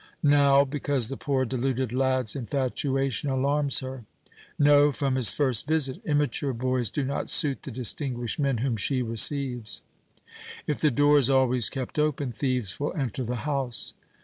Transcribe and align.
"Now 0.23 0.65
because 0.65 1.09
the 1.09 1.15
poor 1.15 1.45
deluded 1.45 1.93
lad's 1.93 2.35
infatuation 2.35 3.29
alarms 3.29 3.81
her." 3.81 4.03
"No, 4.57 4.91
from 4.91 5.13
his 5.13 5.31
first 5.31 5.67
visit. 5.67 6.01
Immature 6.03 6.53
boys 6.53 6.89
do 6.89 7.03
not 7.03 7.29
suit 7.29 7.61
the 7.61 7.69
distinguished 7.69 8.39
men 8.39 8.57
whom 8.65 8.77
she 8.77 9.03
receives." 9.03 9.83
"If 10.65 10.79
the 10.81 10.89
door 10.89 11.19
is 11.19 11.29
always 11.29 11.69
kept 11.69 11.99
open, 11.99 12.31
thieves 12.31 12.79
will 12.79 12.95
enter 12.95 13.23
the 13.23 13.35
house." 13.45 13.93